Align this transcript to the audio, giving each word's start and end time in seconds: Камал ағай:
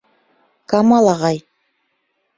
Камал 0.73 1.13
ағай: 1.13 1.41